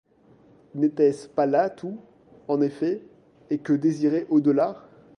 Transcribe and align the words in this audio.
N'est-ce 0.73 1.27
pas 1.27 1.45
là 1.45 1.69
tout, 1.69 1.99
en 2.47 2.59
effet, 2.61 3.03
et 3.51 3.59
que 3.59 3.73
désirer 3.73 4.25
au-delà? 4.31 4.89